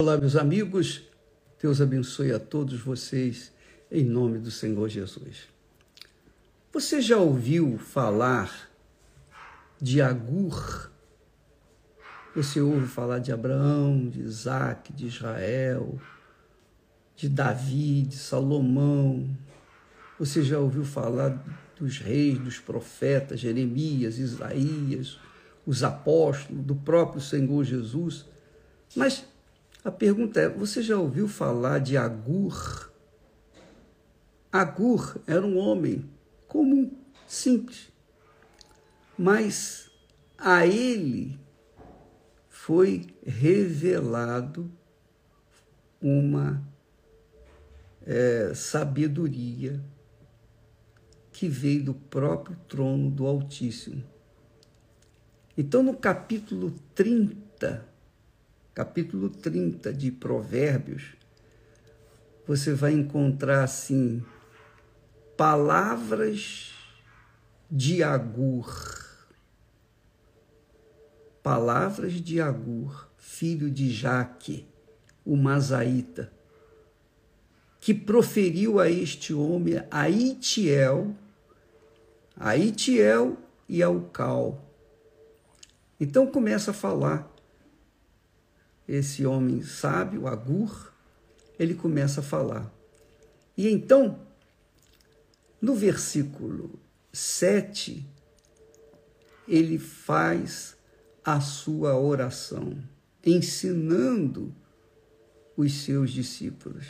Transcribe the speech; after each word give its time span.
Olá, 0.00 0.16
meus 0.16 0.36
amigos. 0.36 1.02
Deus 1.60 1.80
abençoe 1.80 2.32
a 2.32 2.38
todos 2.38 2.80
vocês 2.80 3.52
em 3.90 4.04
nome 4.04 4.38
do 4.38 4.48
Senhor 4.48 4.88
Jesus. 4.88 5.48
Você 6.72 7.00
já 7.00 7.16
ouviu 7.16 7.76
falar 7.78 8.70
de 9.82 10.00
Agur? 10.00 10.92
Você 12.32 12.60
ouve 12.60 12.86
falar 12.86 13.18
de 13.18 13.32
Abraão, 13.32 14.08
de 14.08 14.20
Isaac, 14.20 14.92
de 14.92 15.08
Israel, 15.08 16.00
de 17.16 17.28
Davi, 17.28 18.02
de 18.02 18.18
Salomão. 18.18 19.28
Você 20.16 20.44
já 20.44 20.60
ouviu 20.60 20.84
falar 20.84 21.44
dos 21.76 21.98
reis, 21.98 22.38
dos 22.38 22.60
profetas, 22.60 23.40
Jeremias, 23.40 24.16
Isaías, 24.16 25.18
os 25.66 25.82
apóstolos, 25.82 26.64
do 26.64 26.76
próprio 26.76 27.20
Senhor 27.20 27.64
Jesus? 27.64 28.26
Mas 28.94 29.24
a 29.88 29.90
pergunta 29.90 30.38
é: 30.38 30.48
você 30.48 30.82
já 30.82 30.98
ouviu 30.98 31.26
falar 31.26 31.78
de 31.78 31.96
Agur? 31.96 32.92
Agur 34.52 35.18
era 35.26 35.44
um 35.44 35.56
homem 35.56 36.08
comum, 36.46 36.90
simples, 37.26 37.90
mas 39.16 39.90
a 40.36 40.66
ele 40.66 41.40
foi 42.50 43.06
revelado 43.24 44.70
uma 46.00 46.62
é, 48.06 48.52
sabedoria 48.54 49.82
que 51.32 51.48
veio 51.48 51.84
do 51.84 51.94
próprio 51.94 52.56
trono 52.68 53.10
do 53.10 53.26
Altíssimo. 53.26 54.04
Então, 55.56 55.82
no 55.82 55.96
capítulo 55.96 56.74
30 56.94 57.87
capítulo 58.78 59.28
30 59.28 59.92
de 59.92 60.08
Provérbios, 60.12 61.16
você 62.46 62.72
vai 62.72 62.92
encontrar 62.92 63.64
assim 63.64 64.24
palavras 65.36 66.72
de 67.68 68.04
Agur. 68.04 69.04
Palavras 71.42 72.12
de 72.12 72.40
Agur, 72.40 73.08
filho 73.16 73.68
de 73.68 73.92
Jaque, 73.92 74.64
o 75.26 75.36
Mazaíta, 75.36 76.32
que 77.80 77.92
proferiu 77.92 78.78
a 78.78 78.88
este 78.88 79.34
homem 79.34 79.82
a 79.90 80.08
Itiel, 80.08 81.16
a 82.36 82.56
Itiel 82.56 83.38
e 83.68 83.82
ao 83.82 84.02
Cal. 84.02 84.64
Então 85.98 86.28
começa 86.28 86.70
a 86.70 86.74
falar 86.74 87.37
esse 88.88 89.26
homem 89.26 89.62
sábio, 89.62 90.26
Agur, 90.26 90.90
ele 91.58 91.74
começa 91.74 92.20
a 92.20 92.24
falar. 92.24 92.72
E 93.54 93.68
então, 93.68 94.18
no 95.60 95.74
versículo 95.74 96.80
7, 97.12 98.06
ele 99.46 99.78
faz 99.78 100.74
a 101.22 101.38
sua 101.40 101.98
oração, 101.98 102.82
ensinando 103.24 104.54
os 105.54 105.72
seus 105.82 106.10
discípulos. 106.10 106.86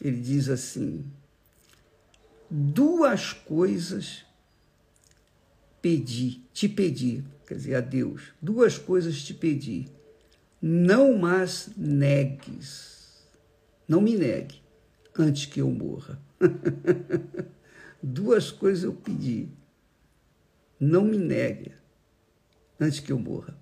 Ele 0.00 0.18
diz 0.18 0.48
assim: 0.48 1.04
duas 2.48 3.34
coisas 3.34 4.24
pedi, 5.82 6.42
te 6.54 6.68
pedi, 6.68 7.22
quer 7.46 7.54
dizer, 7.54 7.74
a 7.74 7.80
Deus, 7.80 8.32
duas 8.40 8.78
coisas 8.78 9.22
te 9.22 9.34
pedi 9.34 9.86
não 10.60 11.16
mais 11.16 11.70
negues, 11.76 13.26
não 13.88 14.00
me 14.00 14.14
negue 14.14 14.60
antes 15.18 15.46
que 15.46 15.60
eu 15.60 15.70
morra. 15.70 16.20
Duas 18.02 18.50
coisas 18.50 18.84
eu 18.84 18.92
pedi. 18.92 19.48
Não 20.78 21.04
me 21.04 21.18
negue 21.18 21.72
antes 22.78 23.00
que 23.00 23.12
eu 23.12 23.18
morra. 23.18 23.58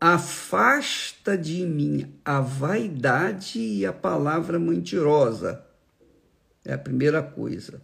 Afasta 0.00 1.38
de 1.38 1.64
mim 1.64 2.18
a 2.24 2.40
vaidade 2.40 3.60
e 3.60 3.86
a 3.86 3.92
palavra 3.92 4.58
mentirosa. 4.58 5.64
É 6.64 6.72
a 6.72 6.78
primeira 6.78 7.22
coisa. 7.22 7.80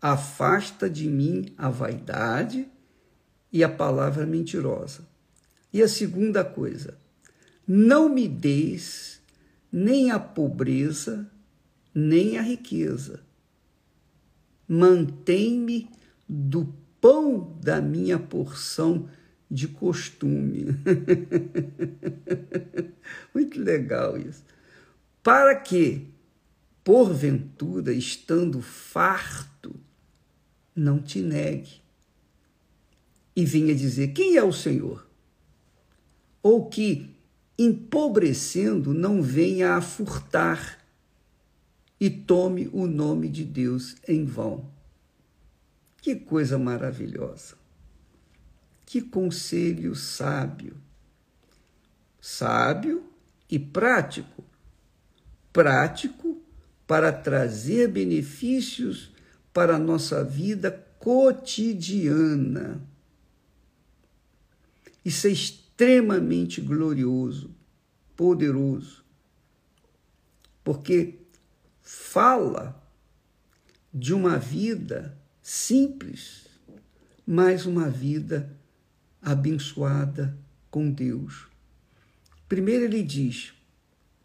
Afasta 0.00 0.88
de 0.88 1.08
mim 1.08 1.54
a 1.56 1.68
vaidade 1.68 2.68
e 3.52 3.64
a 3.64 3.68
palavra 3.68 4.26
mentirosa. 4.26 5.09
E 5.72 5.82
a 5.82 5.88
segunda 5.88 6.44
coisa, 6.44 6.98
não 7.66 8.08
me 8.08 8.26
deis 8.26 9.20
nem 9.72 10.10
a 10.10 10.18
pobreza, 10.18 11.30
nem 11.94 12.38
a 12.38 12.42
riqueza. 12.42 13.20
Mantém-me 14.66 15.88
do 16.28 16.74
pão 17.00 17.56
da 17.62 17.80
minha 17.80 18.18
porção 18.18 19.08
de 19.50 19.68
costume. 19.68 20.66
Muito 23.34 23.60
legal 23.60 24.16
isso. 24.16 24.44
Para 25.22 25.56
que, 25.56 26.06
porventura, 26.84 27.92
estando 27.92 28.62
farto, 28.62 29.74
não 30.74 31.00
te 31.00 31.20
negue 31.20 31.80
e 33.34 33.44
venha 33.44 33.74
dizer: 33.74 34.08
Quem 34.08 34.36
é 34.36 34.42
o 34.42 34.52
Senhor? 34.52 35.09
Ou 36.42 36.66
que, 36.66 37.14
empobrecendo, 37.58 38.94
não 38.94 39.22
venha 39.22 39.74
a 39.74 39.80
furtar 39.80 40.78
e 42.00 42.08
tome 42.08 42.70
o 42.72 42.86
nome 42.86 43.28
de 43.28 43.44
Deus 43.44 43.96
em 44.08 44.24
vão. 44.24 44.70
Que 46.00 46.16
coisa 46.16 46.58
maravilhosa! 46.58 47.56
Que 48.86 49.02
conselho 49.02 49.94
sábio! 49.94 50.76
Sábio 52.20 53.04
e 53.50 53.58
prático. 53.58 54.44
Prático 55.52 56.40
para 56.86 57.12
trazer 57.12 57.88
benefícios 57.88 59.12
para 59.52 59.76
a 59.76 59.78
nossa 59.78 60.24
vida 60.24 60.70
cotidiana. 60.98 62.80
Isso 65.04 65.26
é 65.26 65.30
extremamente 65.80 66.60
glorioso, 66.60 67.56
poderoso, 68.14 69.02
porque 70.62 71.20
fala 71.80 72.86
de 73.92 74.12
uma 74.12 74.36
vida 74.36 75.18
simples, 75.40 76.46
mas 77.26 77.64
uma 77.64 77.88
vida 77.88 78.54
abençoada 79.22 80.36
com 80.70 80.90
Deus. 80.90 81.48
Primeiro 82.46 82.84
ele 82.84 83.02
diz: 83.02 83.54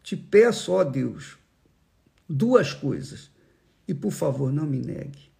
Te 0.02 0.14
peço, 0.14 0.72
ó 0.72 0.84
Deus, 0.84 1.38
duas 2.28 2.74
coisas, 2.74 3.30
e 3.88 3.94
por 3.94 4.12
favor 4.12 4.52
não 4.52 4.66
me 4.66 4.78
negue. 4.78 5.30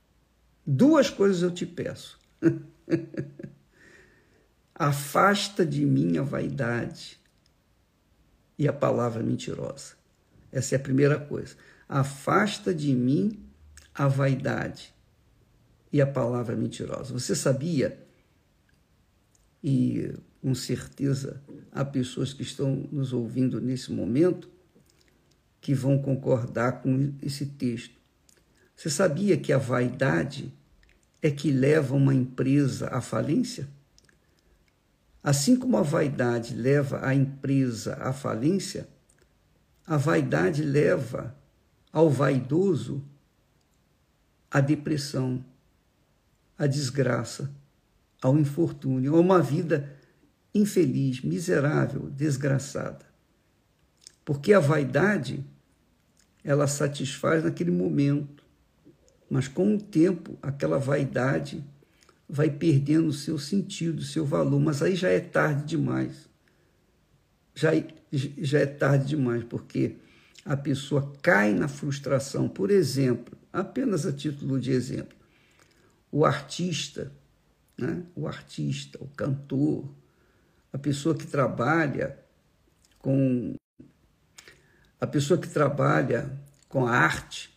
Duas 0.67 1.11
coisas 1.11 1.43
eu 1.43 1.51
te 1.51 1.67
peço. 1.67 2.19
Afasta 4.79 5.65
de 5.65 5.87
mim 5.87 6.19
a 6.19 6.23
vaidade 6.23 7.19
e 8.59 8.69
a 8.69 8.73
palavra 8.75 9.23
mentirosa. 9.23 9.95
Essa 10.53 10.75
é 10.75 10.77
a 10.77 10.81
primeira 10.81 11.19
coisa. 11.19 11.57
Afasta 11.89 12.75
de 12.75 12.95
mim 12.95 13.43
a 13.95 14.07
vaidade 14.07 14.95
e 15.91 15.99
a 15.99 16.07
palavra 16.07 16.55
mentirosa. 16.55 17.15
Você 17.15 17.35
sabia, 17.35 17.99
e 19.65 20.13
com 20.43 20.55
certeza 20.55 21.43
há 21.73 21.83
pessoas 21.83 22.35
que 22.35 22.43
estão 22.43 22.87
nos 22.93 23.15
ouvindo 23.15 23.61
nesse 23.63 23.91
momento 23.91 24.51
que 25.59 25.73
vão 25.73 25.99
concordar 25.99 26.83
com 26.83 27.15
esse 27.23 27.47
texto. 27.47 27.97
Você 28.77 28.91
sabia 28.91 29.39
que 29.39 29.55
a 29.55 29.59
vaidade 29.59 30.53
é 31.23 31.31
que 31.31 31.51
leva 31.51 31.95
uma 31.95 32.15
empresa 32.15 32.89
à 32.89 33.01
falência? 33.01 33.67
Assim 35.27 35.57
como 35.57 35.77
a 35.77 35.83
vaidade 35.83 36.55
leva 36.55 37.05
a 37.05 37.13
empresa 37.13 37.97
à 37.97 38.13
falência, 38.13 38.87
a 39.85 39.97
vaidade 39.97 40.63
leva 40.63 41.37
ao 41.93 42.09
vaidoso 42.09 43.03
a 44.49 44.61
depressão, 44.61 45.45
a 46.57 46.69
desgraça, 46.69 47.53
ao 48.23 48.39
infortúnio, 48.39 49.17
a 49.17 49.21
uma 49.21 49.43
vida 49.43 49.97
infeliz, 50.55 51.21
miserável, 51.23 52.09
desgraçada. 52.09 53.05
Porque 54.25 54.53
a 54.53 54.61
vaidade, 54.61 55.45
ela 56.45 56.69
satisfaz 56.69 57.43
naquele 57.43 57.73
momento, 57.73 58.45
mas 59.29 59.49
com 59.49 59.75
o 59.75 59.81
tempo, 59.81 60.39
aquela 60.41 60.79
vaidade 60.79 61.65
vai 62.29 62.51
perdendo 62.51 63.09
o 63.09 63.13
seu 63.13 63.39
sentido, 63.39 64.01
o 64.01 64.05
seu 64.05 64.25
valor, 64.25 64.61
mas 64.61 64.83
aí 64.83 64.97
já 64.97 65.09
é 65.09 65.21
tarde 65.21 65.65
demais. 65.65 66.29
Já, 67.55 67.71
já 68.13 68.61
é 68.61 68.67
tarde 68.67 69.07
demais, 69.07 69.45
porque 69.45 69.97
a 70.45 70.57
pessoa 70.57 71.13
cai 71.23 71.53
na 71.53 71.69
frustração. 71.69 72.49
Por 72.49 72.71
exemplo, 72.71 73.37
apenas 73.53 74.07
a 74.07 74.13
título 74.13 74.61
de 74.61 74.73
exemplo, 74.73 75.17
o 76.11 76.25
artista, 76.25 77.13
né? 77.79 78.03
o 78.15 78.27
artista, 78.27 78.99
o 79.03 79.09
cantor, 79.09 79.89
a 80.73 80.79
pessoa 80.79 81.15
que 81.15 81.27
trabalha 81.27 82.19
com 82.99 83.55
a 85.01 85.07
pessoa 85.07 85.39
que 85.39 85.49
trabalha 85.49 86.33
com 86.69 86.87
a 86.87 86.91
arte, 86.91 87.57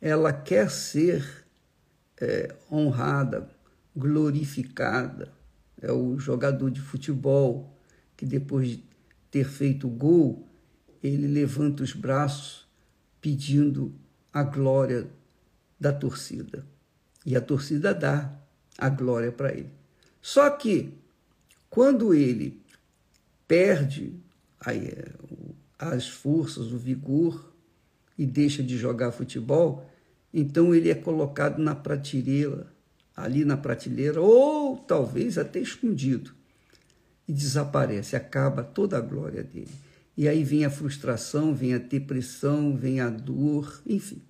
ela 0.00 0.32
quer 0.32 0.70
ser 0.70 1.45
é, 2.20 2.54
honrada, 2.70 3.48
glorificada. 3.94 5.32
É 5.80 5.92
o 5.92 6.18
jogador 6.18 6.70
de 6.70 6.80
futebol 6.80 7.76
que 8.16 8.24
depois 8.24 8.70
de 8.70 8.84
ter 9.30 9.44
feito 9.44 9.86
o 9.86 9.90
gol, 9.90 10.48
ele 11.02 11.26
levanta 11.26 11.82
os 11.82 11.92
braços 11.92 12.66
pedindo 13.20 13.94
a 14.32 14.42
glória 14.42 15.06
da 15.78 15.92
torcida. 15.92 16.64
E 17.24 17.36
a 17.36 17.40
torcida 17.40 17.92
dá 17.92 18.32
a 18.78 18.88
glória 18.88 19.32
para 19.32 19.52
ele. 19.52 19.70
Só 20.22 20.48
que 20.50 20.94
quando 21.68 22.14
ele 22.14 22.62
perde 23.46 24.14
as 25.78 26.08
forças, 26.08 26.72
o 26.72 26.78
vigor 26.78 27.52
e 28.18 28.24
deixa 28.24 28.62
de 28.62 28.78
jogar 28.78 29.12
futebol, 29.12 29.88
então 30.38 30.74
ele 30.74 30.90
é 30.90 30.94
colocado 30.94 31.58
na 31.58 31.74
prateleira, 31.74 32.66
ali 33.16 33.42
na 33.42 33.56
prateleira, 33.56 34.20
ou 34.20 34.76
talvez 34.76 35.38
até 35.38 35.58
escondido, 35.58 36.30
e 37.26 37.32
desaparece, 37.32 38.16
acaba 38.16 38.62
toda 38.62 38.98
a 38.98 39.00
glória 39.00 39.42
dele. 39.42 39.70
E 40.14 40.28
aí 40.28 40.44
vem 40.44 40.66
a 40.66 40.70
frustração, 40.70 41.54
vem 41.54 41.72
a 41.72 41.78
depressão, 41.78 42.76
vem 42.76 43.00
a 43.00 43.08
dor, 43.08 43.80
enfim. 43.86 44.20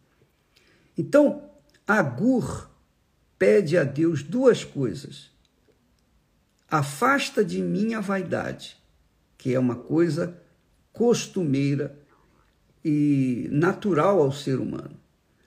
Então, 0.96 1.50
Agur 1.84 2.70
pede 3.36 3.76
a 3.76 3.82
Deus 3.82 4.22
duas 4.22 4.62
coisas. 4.62 5.32
Afasta 6.70 7.44
de 7.44 7.60
mim 7.60 7.94
a 7.94 8.00
vaidade, 8.00 8.76
que 9.36 9.52
é 9.52 9.58
uma 9.58 9.74
coisa 9.74 10.40
costumeira 10.92 11.98
e 12.84 13.48
natural 13.50 14.22
ao 14.22 14.30
ser 14.30 14.60
humano. 14.60 15.05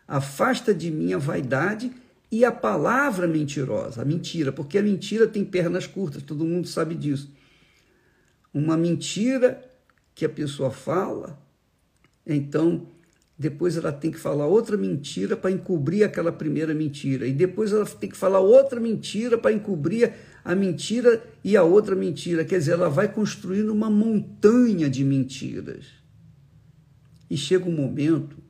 Afasta 0.09 0.73
de 0.73 0.89
mim 0.89 1.13
a 1.13 1.19
vaidade 1.19 1.91
e 2.31 2.43
a 2.43 2.51
palavra 2.51 3.27
mentirosa, 3.27 4.01
a 4.01 4.05
mentira, 4.05 4.51
porque 4.51 4.79
a 4.79 4.81
mentira 4.81 5.27
tem 5.27 5.45
pernas 5.45 5.85
curtas, 5.85 6.23
todo 6.23 6.43
mundo 6.43 6.67
sabe 6.67 6.95
disso. 6.95 7.31
Uma 8.51 8.75
mentira 8.75 9.63
que 10.15 10.25
a 10.25 10.29
pessoa 10.29 10.71
fala, 10.71 11.39
então 12.25 12.87
depois 13.37 13.77
ela 13.77 13.91
tem 13.91 14.09
que 14.09 14.17
falar 14.17 14.47
outra 14.47 14.75
mentira 14.75 15.37
para 15.37 15.51
encobrir 15.51 16.03
aquela 16.03 16.31
primeira 16.31 16.73
mentira, 16.73 17.27
e 17.27 17.31
depois 17.31 17.71
ela 17.71 17.85
tem 17.85 18.09
que 18.09 18.17
falar 18.17 18.39
outra 18.39 18.79
mentira 18.79 19.37
para 19.37 19.53
encobrir 19.53 20.11
a 20.43 20.55
mentira 20.55 21.23
e 21.43 21.55
a 21.55 21.61
outra 21.61 21.95
mentira. 21.95 22.43
Quer 22.43 22.57
dizer, 22.57 22.71
ela 22.71 22.89
vai 22.89 23.13
construindo 23.13 23.69
uma 23.69 23.91
montanha 23.91 24.89
de 24.89 25.03
mentiras. 25.03 25.85
E 27.29 27.37
chega 27.37 27.69
um 27.69 27.75
momento 27.75 28.48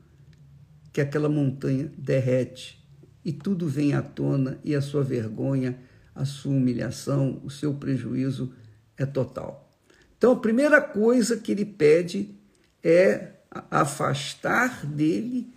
que 0.91 1.01
aquela 1.01 1.29
montanha 1.29 1.91
derrete 1.97 2.79
e 3.23 3.31
tudo 3.31 3.67
vem 3.67 3.93
à 3.93 4.01
tona 4.01 4.59
e 4.63 4.75
a 4.75 4.81
sua 4.81 5.03
vergonha, 5.03 5.79
a 6.15 6.25
sua 6.25 6.51
humilhação, 6.51 7.41
o 7.43 7.49
seu 7.49 7.73
prejuízo 7.73 8.53
é 8.97 9.05
total. 9.05 9.69
Então, 10.17 10.33
a 10.33 10.39
primeira 10.39 10.81
coisa 10.81 11.37
que 11.37 11.51
ele 11.51 11.65
pede 11.65 12.35
é 12.83 13.33
afastar 13.69 14.85
dele 14.85 15.53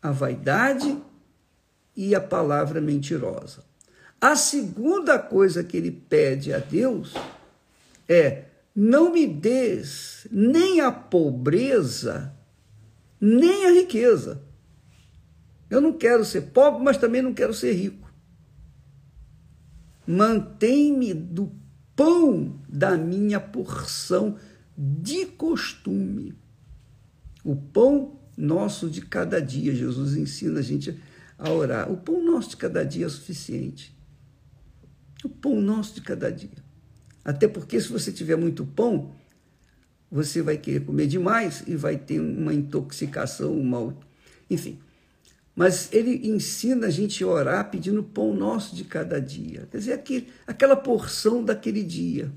a 0.00 0.10
vaidade 0.10 0.96
e 1.96 2.14
a 2.14 2.20
palavra 2.20 2.80
mentirosa. 2.80 3.64
A 4.20 4.36
segunda 4.36 5.18
coisa 5.18 5.64
que 5.64 5.76
ele 5.76 5.90
pede 5.90 6.52
a 6.52 6.58
Deus 6.58 7.14
é: 8.08 8.44
não 8.74 9.12
me 9.12 9.26
des 9.26 10.26
nem 10.30 10.80
a 10.80 10.92
pobreza, 10.92 12.32
nem 13.20 13.66
a 13.66 13.72
riqueza. 13.72 14.45
Eu 15.68 15.80
não 15.80 15.92
quero 15.92 16.24
ser 16.24 16.42
pobre, 16.52 16.82
mas 16.82 16.96
também 16.96 17.22
não 17.22 17.34
quero 17.34 17.52
ser 17.52 17.72
rico. 17.72 18.06
Mantém-me 20.06 21.12
do 21.12 21.52
pão 21.94 22.60
da 22.68 22.96
minha 22.96 23.40
porção 23.40 24.36
de 24.76 25.26
costume. 25.26 26.34
O 27.44 27.56
pão 27.56 28.20
nosso 28.36 28.90
de 28.90 29.00
cada 29.00 29.40
dia. 29.40 29.74
Jesus 29.74 30.16
ensina 30.16 30.60
a 30.60 30.62
gente 30.62 31.00
a 31.38 31.50
orar. 31.50 31.90
O 31.90 31.96
pão 31.96 32.24
nosso 32.24 32.50
de 32.50 32.56
cada 32.56 32.84
dia 32.84 33.06
é 33.06 33.08
suficiente. 33.08 33.96
O 35.24 35.28
pão 35.28 35.60
nosso 35.60 35.94
de 35.94 36.02
cada 36.02 36.30
dia. 36.30 36.64
Até 37.24 37.48
porque 37.48 37.80
se 37.80 37.88
você 37.88 38.12
tiver 38.12 38.36
muito 38.36 38.64
pão, 38.64 39.12
você 40.10 40.42
vai 40.42 40.56
querer 40.56 40.84
comer 40.84 41.08
demais 41.08 41.64
e 41.66 41.74
vai 41.74 41.96
ter 41.96 42.20
uma 42.20 42.54
intoxicação, 42.54 43.58
uma... 43.58 43.96
enfim. 44.48 44.78
Mas 45.56 45.88
ele 45.90 46.28
ensina 46.28 46.88
a 46.88 46.90
gente 46.90 47.24
a 47.24 47.26
orar 47.26 47.70
pedindo 47.70 48.02
pão 48.02 48.34
nosso 48.34 48.76
de 48.76 48.84
cada 48.84 49.18
dia. 49.18 49.66
Quer 49.70 49.78
dizer, 49.78 49.92
aquele, 49.94 50.28
aquela 50.46 50.76
porção 50.76 51.42
daquele 51.42 51.82
dia. 51.82 52.30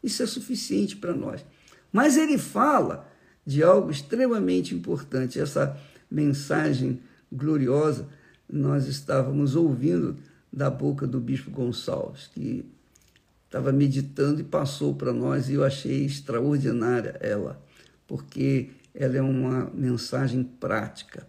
Isso 0.00 0.22
é 0.22 0.26
suficiente 0.26 0.96
para 0.96 1.12
nós. 1.12 1.44
Mas 1.92 2.16
ele 2.16 2.38
fala 2.38 3.10
de 3.44 3.64
algo 3.64 3.90
extremamente 3.90 4.76
importante. 4.76 5.40
Essa 5.40 5.76
mensagem 6.08 7.00
gloriosa 7.32 8.08
nós 8.48 8.86
estávamos 8.86 9.56
ouvindo 9.56 10.16
da 10.52 10.70
boca 10.70 11.04
do 11.04 11.18
bispo 11.18 11.50
Gonçalves, 11.50 12.28
que 12.28 12.64
estava 13.46 13.72
meditando 13.72 14.40
e 14.40 14.44
passou 14.44 14.94
para 14.94 15.12
nós 15.12 15.48
e 15.48 15.54
eu 15.54 15.64
achei 15.64 16.04
extraordinária 16.04 17.16
ela, 17.20 17.60
porque 18.06 18.70
ela 18.94 19.16
é 19.16 19.22
uma 19.22 19.70
mensagem 19.74 20.44
prática 20.44 21.26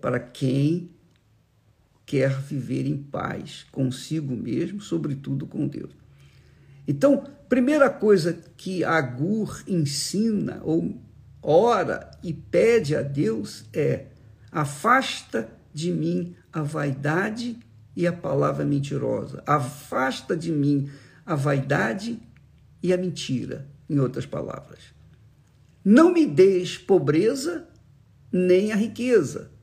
para 0.00 0.20
quem 0.20 0.90
quer 2.04 2.40
viver 2.40 2.86
em 2.86 2.96
paz 2.96 3.66
consigo 3.72 4.34
mesmo, 4.34 4.80
sobretudo 4.80 5.46
com 5.46 5.66
Deus. 5.66 5.90
Então, 6.86 7.24
primeira 7.48 7.90
coisa 7.90 8.32
que 8.56 8.84
Agur 8.84 9.62
ensina 9.66 10.60
ou 10.62 10.96
ora 11.42 12.10
e 12.22 12.32
pede 12.32 12.94
a 12.94 13.02
Deus 13.02 13.64
é: 13.72 14.06
afasta 14.52 15.50
de 15.74 15.90
mim 15.90 16.36
a 16.52 16.62
vaidade 16.62 17.58
e 17.94 18.06
a 18.06 18.12
palavra 18.12 18.64
mentirosa. 18.64 19.42
Afasta 19.44 20.36
de 20.36 20.52
mim 20.52 20.88
a 21.24 21.34
vaidade 21.34 22.20
e 22.80 22.92
a 22.92 22.96
mentira, 22.96 23.66
em 23.90 23.98
outras 23.98 24.26
palavras. 24.26 24.78
Não 25.84 26.12
me 26.12 26.24
des 26.24 26.78
pobreza 26.78 27.68
nem 28.30 28.70
a 28.70 28.76
riqueza 28.76 29.55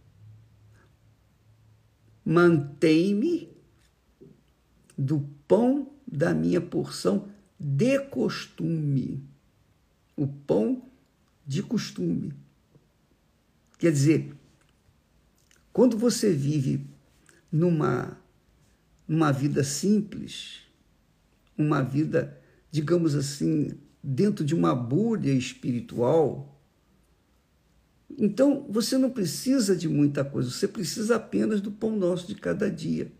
mantém-me 2.25 3.50
do 4.98 5.27
pão 5.48 5.92
da 6.08 6.34
minha 6.34 6.62
porção 6.62 7.27
de 7.60 8.00
costume. 8.00 9.24
O 10.15 10.27
pão 10.27 10.89
de 11.46 11.62
costume. 11.63 12.34
Quer 13.77 13.92
dizer, 13.92 14.36
quando 15.74 15.98
você 15.98 16.32
vive 16.32 16.86
numa, 17.51 18.18
numa 19.08 19.32
vida 19.32 19.63
simples, 19.63 20.62
uma 21.58 21.82
vida, 21.82 22.39
digamos 22.72 23.15
assim, 23.15 23.72
dentro 24.01 24.46
de 24.46 24.53
uma 24.53 24.75
bolha 24.75 25.32
espiritual, 25.32 26.52
então, 28.17 28.65
você 28.70 28.98
não 28.98 29.10
precisa 29.10 29.75
de 29.75 29.88
muita 29.88 30.24
coisa, 30.24 30.50
você 30.50 30.67
precisa 30.67 31.15
apenas 31.15 31.62
do 31.62 31.72
pão 31.72 31.96
nosso 31.96 32.27
de 32.27 32.36
cada 32.36 32.70
dia. 32.70 33.12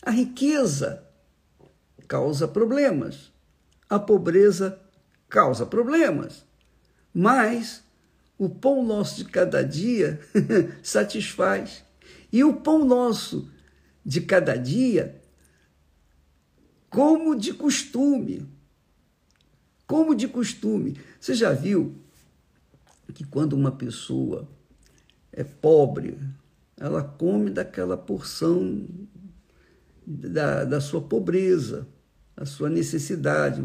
A 0.00 0.10
riqueza 0.10 1.04
causa 2.06 2.46
problemas, 2.46 3.32
a 3.88 3.98
pobreza 3.98 4.78
causa 5.28 5.64
problemas, 5.64 6.44
mas 7.12 7.82
o 8.38 8.48
pão 8.48 8.84
nosso 8.84 9.16
de 9.16 9.24
cada 9.24 9.62
dia 9.62 10.20
satisfaz. 10.82 11.84
E 12.32 12.42
o 12.42 12.54
pão 12.54 12.84
nosso 12.84 13.50
de 14.04 14.20
cada 14.20 14.56
dia, 14.56 15.20
como 16.90 17.36
de 17.36 17.54
costume, 17.54 18.48
como 19.86 20.14
de 20.14 20.26
costume. 20.26 20.98
Você 21.20 21.34
já 21.34 21.52
viu 21.52 22.01
que 23.12 23.24
quando 23.24 23.52
uma 23.52 23.70
pessoa 23.72 24.48
é 25.32 25.44
pobre, 25.44 26.18
ela 26.76 27.02
come 27.02 27.50
daquela 27.50 27.96
porção 27.96 28.86
da, 30.06 30.64
da 30.64 30.80
sua 30.80 31.00
pobreza, 31.00 31.86
da 32.36 32.44
sua 32.44 32.68
necessidade. 32.68 33.64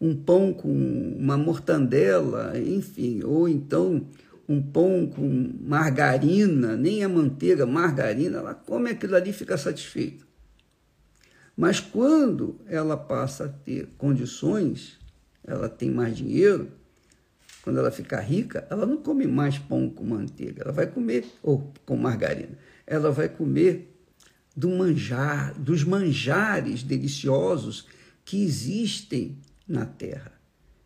um 0.00 0.14
pão 0.16 0.52
com 0.52 0.72
uma 1.18 1.36
mortandela, 1.36 2.58
enfim, 2.58 3.22
ou 3.22 3.48
então 3.48 4.06
um 4.48 4.60
pão 4.60 5.06
com 5.06 5.52
margarina, 5.60 6.74
nem 6.76 7.04
a 7.04 7.08
manteiga, 7.08 7.66
margarina, 7.66 8.38
ela 8.38 8.54
come 8.54 8.90
aquilo 8.90 9.14
ali 9.14 9.30
e 9.30 9.34
fica 9.34 9.56
satisfeita. 9.56 10.24
Mas 11.56 11.78
quando 11.78 12.56
ela 12.66 12.96
passa 12.96 13.44
a 13.44 13.48
ter 13.48 13.88
condições, 13.98 14.98
ela 15.44 15.68
tem 15.68 15.90
mais 15.90 16.16
dinheiro, 16.16 16.72
quando 17.62 17.78
ela 17.78 17.90
ficar 17.90 18.20
rica, 18.20 18.66
ela 18.70 18.86
não 18.86 18.96
come 18.96 19.26
mais 19.26 19.58
pão 19.58 19.88
com 19.88 20.04
manteiga, 20.04 20.62
ela 20.62 20.72
vai 20.72 20.86
comer, 20.86 21.26
ou 21.42 21.72
com 21.84 21.96
margarina, 21.96 22.58
ela 22.86 23.10
vai 23.10 23.28
comer 23.28 23.94
do 24.56 24.68
manjar, 24.70 25.54
dos 25.58 25.84
manjares 25.84 26.82
deliciosos 26.82 27.86
que 28.24 28.42
existem 28.42 29.38
na 29.66 29.86
terra. 29.86 30.32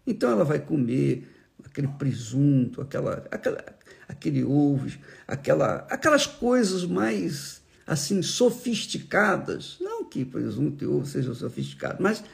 Então 0.07 0.31
ela 0.31 0.45
vai 0.45 0.59
comer 0.59 1.29
aquele 1.65 1.89
presunto, 1.89 2.81
aquela, 2.81 3.27
aquela 3.31 3.65
aquele 4.09 4.45
ovo, 4.45 4.87
aquela, 5.27 5.87
aquelas 5.91 6.27
coisas 6.27 6.85
mais 6.85 7.63
assim 7.87 8.23
sofisticadas, 8.23 9.77
não 9.81 10.05
que 10.05 10.25
presunto 10.25 10.83
e 10.85 10.87
ovo 10.87 11.07
sejam 11.07 11.35
sofisticados, 11.35 12.01
mas 12.01 12.25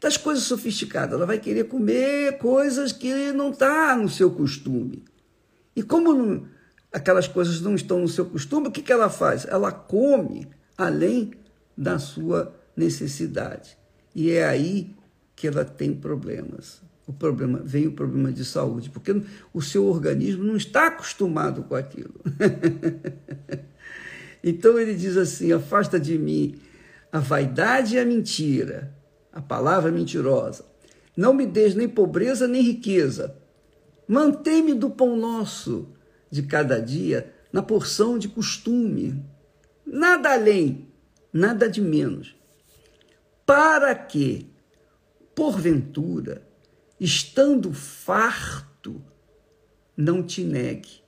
das 0.00 0.16
coisas 0.16 0.44
sofisticadas. 0.44 1.14
Ela 1.14 1.26
vai 1.26 1.38
querer 1.38 1.64
comer 1.64 2.38
coisas 2.38 2.92
que 2.92 3.32
não 3.32 3.50
está 3.50 3.96
no 3.96 4.08
seu 4.08 4.30
costume. 4.30 5.04
E 5.74 5.82
como 5.82 6.12
não, 6.12 6.46
aquelas 6.92 7.28
coisas 7.28 7.60
não 7.60 7.74
estão 7.74 8.00
no 8.00 8.08
seu 8.08 8.26
costume, 8.26 8.68
o 8.68 8.70
que, 8.70 8.82
que 8.82 8.92
ela 8.92 9.10
faz? 9.10 9.46
Ela 9.46 9.72
come 9.72 10.48
além 10.76 11.32
da 11.76 11.98
sua 11.98 12.54
necessidade. 12.76 13.76
E 14.14 14.30
é 14.30 14.44
aí 14.44 14.96
que 15.34 15.46
ela 15.46 15.64
tem 15.64 15.94
problemas. 15.94 16.80
O 17.06 17.12
problema 17.12 17.60
vem 17.64 17.86
o 17.86 17.92
problema 17.92 18.30
de 18.30 18.44
saúde, 18.44 18.90
porque 18.90 19.22
o 19.52 19.62
seu 19.62 19.86
organismo 19.86 20.44
não 20.44 20.56
está 20.56 20.88
acostumado 20.88 21.62
com 21.62 21.74
aquilo. 21.74 22.20
então 24.44 24.78
ele 24.78 24.94
diz 24.94 25.16
assim: 25.16 25.52
afasta 25.52 25.98
de 25.98 26.18
mim 26.18 26.56
a 27.10 27.18
vaidade 27.18 27.96
e 27.96 27.98
a 27.98 28.04
mentira, 28.04 28.94
a 29.32 29.40
palavra 29.40 29.90
mentirosa. 29.90 30.64
Não 31.16 31.34
me 31.34 31.46
des 31.46 31.74
nem 31.74 31.88
pobreza 31.88 32.46
nem 32.46 32.62
riqueza. 32.62 33.36
Mantém-me 34.06 34.74
do 34.74 34.90
pão 34.90 35.16
nosso 35.16 35.88
de 36.30 36.42
cada 36.42 36.80
dia, 36.80 37.32
na 37.52 37.62
porção 37.62 38.18
de 38.18 38.28
costume. 38.28 39.24
Nada 39.84 40.32
além, 40.32 40.88
nada 41.32 41.68
de 41.68 41.80
menos. 41.80 42.36
Para 43.44 43.94
que, 43.94 44.50
porventura, 45.34 46.46
estando 47.00 47.72
farto, 47.72 49.02
não 49.96 50.22
te 50.22 50.44
negue 50.44 51.02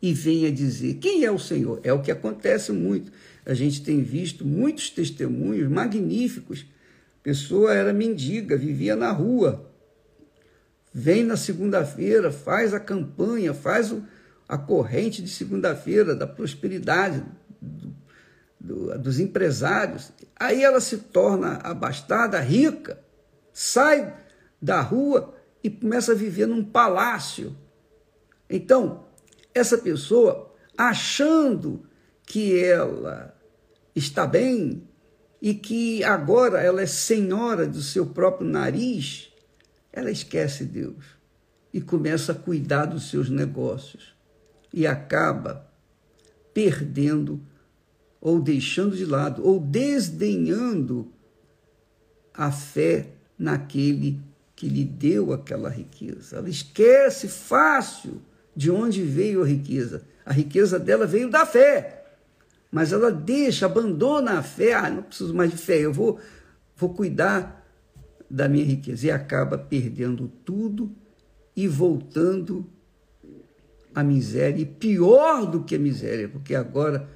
e 0.00 0.12
venha 0.12 0.50
dizer: 0.52 0.94
Quem 0.94 1.24
é 1.24 1.30
o 1.30 1.38
Senhor? 1.38 1.80
É 1.82 1.92
o 1.92 2.02
que 2.02 2.10
acontece 2.10 2.72
muito. 2.72 3.12
A 3.46 3.54
gente 3.54 3.82
tem 3.82 4.02
visto 4.02 4.44
muitos 4.44 4.90
testemunhos 4.90 5.68
magníficos 5.70 6.66
pessoa 7.22 7.72
era 7.74 7.92
mendiga, 7.92 8.56
vivia 8.56 8.96
na 8.96 9.10
rua. 9.10 9.70
Vem 10.92 11.24
na 11.24 11.36
segunda-feira, 11.36 12.30
faz 12.30 12.74
a 12.74 12.80
campanha, 12.80 13.54
faz 13.54 13.92
o, 13.92 14.02
a 14.48 14.58
corrente 14.58 15.22
de 15.22 15.30
segunda-feira 15.30 16.14
da 16.14 16.26
prosperidade 16.26 17.24
do, 17.60 17.94
do, 18.60 18.98
dos 18.98 19.18
empresários. 19.18 20.12
Aí 20.38 20.62
ela 20.62 20.80
se 20.80 20.98
torna 20.98 21.54
abastada, 21.62 22.38
rica, 22.40 22.98
sai 23.52 24.14
da 24.60 24.80
rua 24.80 25.34
e 25.64 25.70
começa 25.70 26.12
a 26.12 26.16
viver 26.16 26.46
num 26.46 26.64
palácio. 26.64 27.56
Então, 28.50 29.06
essa 29.54 29.78
pessoa, 29.78 30.54
achando 30.76 31.86
que 32.26 32.58
ela 32.62 33.34
está 33.94 34.26
bem, 34.26 34.86
e 35.42 35.54
que 35.54 36.04
agora 36.04 36.60
ela 36.60 36.82
é 36.82 36.86
senhora 36.86 37.66
do 37.66 37.82
seu 37.82 38.06
próprio 38.06 38.48
nariz, 38.48 39.28
ela 39.92 40.08
esquece 40.08 40.64
Deus 40.64 41.04
e 41.74 41.80
começa 41.80 42.30
a 42.30 42.34
cuidar 42.36 42.86
dos 42.86 43.10
seus 43.10 43.28
negócios 43.28 44.14
e 44.72 44.86
acaba 44.86 45.68
perdendo 46.54 47.40
ou 48.20 48.40
deixando 48.40 48.96
de 48.96 49.04
lado 49.04 49.44
ou 49.44 49.58
desdenhando 49.58 51.12
a 52.32 52.52
fé 52.52 53.08
naquele 53.36 54.20
que 54.54 54.68
lhe 54.68 54.84
deu 54.84 55.32
aquela 55.32 55.68
riqueza. 55.68 56.36
Ela 56.36 56.48
esquece 56.48 57.26
fácil 57.26 58.22
de 58.54 58.70
onde 58.70 59.02
veio 59.02 59.42
a 59.42 59.46
riqueza. 59.46 60.04
A 60.24 60.32
riqueza 60.32 60.78
dela 60.78 61.04
veio 61.04 61.28
da 61.28 61.44
fé 61.44 62.01
mas 62.72 62.90
ela 62.90 63.12
deixa, 63.12 63.66
abandona 63.66 64.38
a 64.38 64.42
fé. 64.42 64.72
Ah, 64.72 64.88
não 64.88 65.02
preciso 65.02 65.34
mais 65.34 65.50
de 65.50 65.58
fé, 65.58 65.80
eu 65.80 65.92
vou, 65.92 66.18
vou 66.74 66.94
cuidar 66.94 67.62
da 68.30 68.48
minha 68.48 68.64
riqueza. 68.64 69.06
E 69.06 69.10
acaba 69.10 69.58
perdendo 69.58 70.26
tudo 70.42 70.90
e 71.54 71.68
voltando 71.68 72.66
à 73.94 74.02
miséria. 74.02 74.62
E 74.62 74.64
pior 74.64 75.44
do 75.44 75.62
que 75.62 75.74
a 75.74 75.78
miséria, 75.78 76.30
porque 76.30 76.54
agora, 76.54 77.06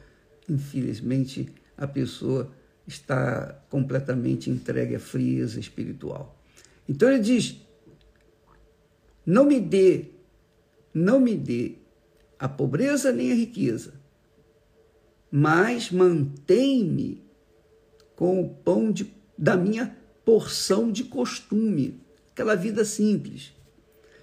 infelizmente, 0.46 1.48
a 1.74 1.86
pessoa 1.86 2.52
está 2.86 3.58
completamente 3.70 4.50
entregue 4.50 4.96
à 4.96 5.00
frieza 5.00 5.58
espiritual. 5.58 6.38
Então 6.86 7.08
ele 7.10 7.20
diz: 7.20 7.56
não 9.24 9.46
me 9.46 9.58
dê, 9.58 10.10
não 10.92 11.18
me 11.18 11.34
dê 11.34 11.76
a 12.38 12.46
pobreza 12.46 13.10
nem 13.10 13.32
a 13.32 13.34
riqueza 13.34 13.95
mas 15.38 15.90
mantém-me 15.90 17.22
com 18.14 18.40
o 18.40 18.48
pão 18.48 18.90
de, 18.90 19.12
da 19.36 19.54
minha 19.54 19.94
porção 20.24 20.90
de 20.90 21.04
costume, 21.04 22.00
aquela 22.30 22.54
vida 22.54 22.86
simples, 22.86 23.52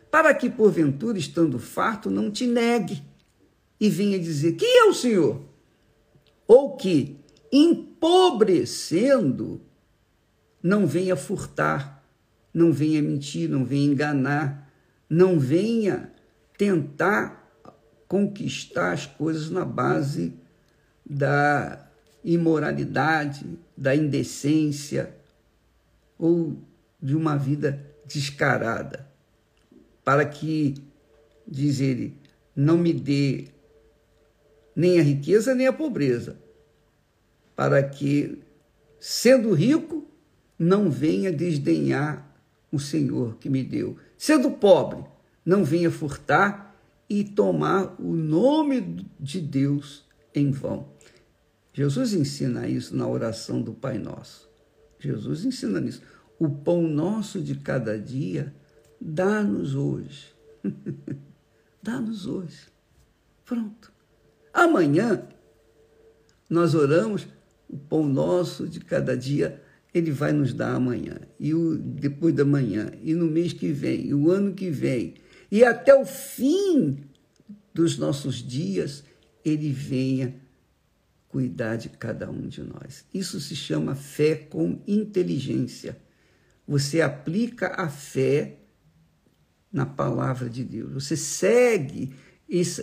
para 0.09 0.33
que, 0.33 0.49
porventura, 0.49 1.19
estando 1.19 1.59
farto, 1.59 2.09
não 2.09 2.31
te 2.31 2.47
negue 2.47 3.03
e 3.79 3.91
venha 3.91 4.17
dizer: 4.17 4.53
Quem 4.53 4.79
é 4.79 4.85
o 4.85 4.93
Senhor? 4.95 5.39
Ou 6.47 6.75
que, 6.75 7.19
empobrecendo, 7.51 9.61
não 10.63 10.87
venha 10.87 11.15
furtar, 11.15 12.03
não 12.51 12.73
venha 12.73 13.03
mentir, 13.03 13.47
não 13.47 13.63
venha 13.63 13.85
enganar, 13.85 14.67
não 15.07 15.37
venha 15.37 16.11
tentar 16.57 17.53
conquistar 18.07 18.93
as 18.93 19.05
coisas 19.05 19.51
na 19.51 19.63
base 19.63 20.41
da 21.05 21.87
imoralidade, 22.23 23.45
da 23.75 23.95
indecência 23.95 25.13
ou 26.17 26.57
de 27.01 27.15
uma 27.15 27.35
vida 27.35 27.85
descarada, 28.05 29.07
para 30.03 30.25
que, 30.25 30.75
diz 31.45 31.79
ele, 31.79 32.17
não 32.55 32.77
me 32.77 32.93
dê 32.93 33.47
nem 34.75 34.99
a 34.99 35.03
riqueza 35.03 35.53
nem 35.53 35.67
a 35.67 35.73
pobreza, 35.73 36.37
para 37.55 37.83
que, 37.83 38.41
sendo 38.99 39.53
rico, 39.53 40.07
não 40.57 40.89
venha 40.89 41.31
desdenhar 41.31 42.33
o 42.71 42.79
Senhor 42.79 43.37
que 43.37 43.49
me 43.49 43.63
deu. 43.63 43.97
Sendo 44.17 44.49
pobre, 44.51 45.03
não 45.45 45.63
venha 45.63 45.91
furtar 45.91 46.75
e 47.09 47.23
tomar 47.23 47.95
o 47.99 48.13
nome 48.13 49.05
de 49.19 49.39
Deus 49.39 50.05
em 50.33 50.49
vão. 50.49 50.92
Jesus 51.73 52.13
ensina 52.13 52.67
isso 52.67 52.95
na 52.95 53.07
oração 53.07 53.61
do 53.61 53.73
Pai 53.73 53.97
Nosso. 53.97 54.47
Jesus 54.99 55.43
ensina 55.43 55.81
nisso. 55.81 56.01
O 56.39 56.47
pão 56.47 56.83
nosso 56.83 57.41
de 57.41 57.55
cada 57.55 57.97
dia, 57.97 58.53
dá-nos 59.01 59.75
hoje. 59.75 60.33
dá-nos 61.81 62.27
hoje. 62.27 62.67
Pronto. 63.43 63.91
Amanhã, 64.53 65.27
nós 66.49 66.75
oramos, 66.75 67.27
o 67.67 67.77
pão 67.77 68.07
nosso 68.07 68.67
de 68.67 68.79
cada 68.79 69.17
dia, 69.17 69.61
ele 69.93 70.11
vai 70.11 70.31
nos 70.31 70.53
dar 70.53 70.75
amanhã, 70.75 71.19
e 71.39 71.53
o, 71.53 71.77
depois 71.77 72.33
da 72.33 72.45
manhã, 72.45 72.91
e 73.01 73.13
no 73.13 73.25
mês 73.25 73.53
que 73.53 73.71
vem, 73.71 74.07
e 74.07 74.13
o 74.13 74.31
ano 74.31 74.53
que 74.53 74.69
vem, 74.69 75.15
e 75.51 75.63
até 75.63 75.93
o 75.93 76.05
fim 76.05 76.97
dos 77.73 77.97
nossos 77.97 78.35
dias, 78.35 79.03
ele 79.45 79.71
venha 79.71 80.35
cuidar 81.33 81.77
de 81.77 81.89
cada 81.89 82.29
um 82.29 82.47
de 82.47 82.61
nós. 82.61 83.03
Isso 83.11 83.41
se 83.41 83.55
chama 83.55 83.95
fé 83.95 84.35
com 84.35 84.79
inteligência. 84.87 85.97
Você 86.67 87.01
aplica 87.01 87.73
a 87.75 87.89
fé 87.89 88.59
na 89.71 89.83
palavra 89.83 90.47
de 90.47 90.63
Deus. 90.63 90.93
Você 90.93 91.17
segue 91.17 92.13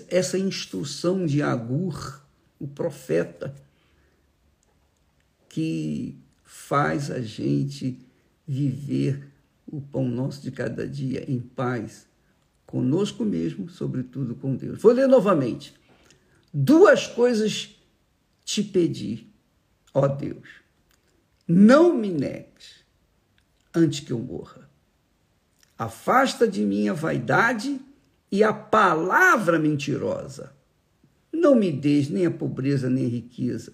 essa 0.08 0.36
instrução 0.36 1.24
de 1.24 1.40
Agur, 1.40 2.26
o 2.58 2.66
profeta, 2.66 3.54
que 5.48 6.18
faz 6.42 7.08
a 7.08 7.20
gente 7.20 8.04
viver 8.44 9.28
o 9.64 9.80
pão 9.80 10.08
nosso 10.08 10.42
de 10.42 10.50
cada 10.50 10.88
dia 10.88 11.24
em 11.30 11.38
paz, 11.38 12.08
conosco 12.66 13.24
mesmo, 13.24 13.68
sobretudo 13.68 14.34
com 14.34 14.56
Deus. 14.56 14.82
Vou 14.82 14.90
ler 14.90 15.06
novamente. 15.06 15.72
Duas 16.52 17.06
coisas 17.06 17.79
te 18.50 18.64
pedi, 18.64 19.28
ó 19.94 20.08
Deus. 20.08 20.48
Não 21.46 21.96
me 21.96 22.10
negues 22.10 22.84
antes 23.72 24.00
que 24.00 24.12
eu 24.12 24.18
morra. 24.18 24.68
Afasta 25.78 26.48
de 26.48 26.62
mim 26.62 26.88
a 26.88 26.92
vaidade 26.92 27.80
e 28.30 28.42
a 28.42 28.52
palavra 28.52 29.56
mentirosa. 29.56 30.52
Não 31.32 31.54
me 31.54 31.70
des 31.70 32.08
nem 32.08 32.26
a 32.26 32.30
pobreza 32.30 32.90
nem 32.90 33.06
a 33.06 33.08
riqueza. 33.08 33.72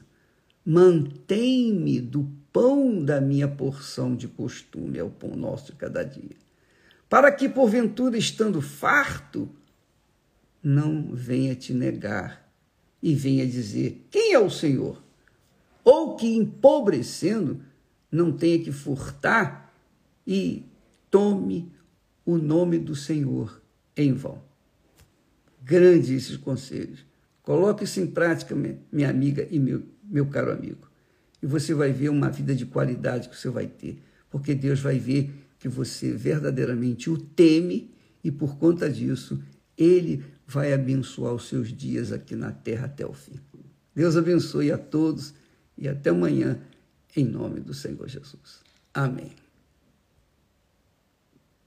Mantém-me 0.65 1.99
do 1.99 2.31
pão 2.53 3.03
da 3.03 3.19
minha 3.19 3.49
porção 3.49 4.15
de 4.15 4.29
costume, 4.29 4.99
é 4.99 5.03
o 5.03 5.11
pão 5.11 5.31
nosso 5.31 5.73
de 5.73 5.79
cada 5.79 6.03
dia. 6.03 6.37
Para 7.09 7.33
que, 7.33 7.49
porventura, 7.49 8.19
estando 8.19 8.61
farto, 8.61 9.49
não 10.63 11.15
venha 11.15 11.55
te 11.55 11.73
negar 11.73 12.46
e 13.03 13.15
venha 13.15 13.47
dizer: 13.47 14.07
Quem 14.11 14.33
é 14.33 14.39
o 14.39 14.51
Senhor? 14.51 15.03
Ou 15.85 16.17
que, 16.17 16.27
empobrecendo, 16.27 17.61
não 18.11 18.33
tenha 18.33 18.59
que 18.59 18.73
furtar 18.73 19.73
e 20.27 20.65
tome 21.11 21.71
o 22.25 22.37
nome 22.37 22.79
do 22.79 22.97
Senhor 22.97 23.63
em 23.97 24.13
vão. 24.13 24.43
Grandes 25.63 26.11
esses 26.11 26.37
conselhos. 26.37 27.07
Coloque 27.43 27.85
isso 27.85 28.01
em 28.01 28.07
prática, 28.07 28.55
minha 28.91 29.09
amiga 29.09 29.47
e 29.51 29.59
meu, 29.59 29.83
meu 30.03 30.27
caro 30.27 30.51
amigo. 30.51 30.91
E 31.41 31.47
você 31.47 31.73
vai 31.73 31.93
ver 31.93 32.09
uma 32.09 32.29
vida 32.29 32.55
de 32.55 32.67
qualidade 32.67 33.29
que 33.29 33.37
você 33.37 33.49
vai 33.49 33.67
ter. 33.67 34.03
Porque 34.29 34.55
Deus 34.55 34.81
vai 34.81 34.99
ver 34.99 35.33
que 35.59 35.69
você 35.69 36.13
verdadeiramente 36.13 37.09
o 37.09 37.17
teme 37.17 37.95
e 38.25 38.31
por 38.31 38.59
conta 38.59 38.91
disso 38.91 39.41
ele 39.77 40.25
vai 40.47 40.73
abençoar 40.73 41.35
os 41.35 41.49
seus 41.49 41.73
dias 41.73 42.13
aqui 42.13 42.35
na 42.35 42.53
terra 42.53 42.87
até 42.87 43.05
o 43.05 43.13
fim. 43.13 43.41
Deus 43.95 44.17
abençoe 44.17 44.71
a 44.71 44.79
todos 44.79 45.35
e 45.77 45.89
até 45.89 46.11
amanhã, 46.11 46.59
em 47.17 47.25
nome 47.25 47.61
do 47.61 47.75
Senhor 47.75 48.09
Jesus. 48.09 48.61
Amém. 48.93 49.46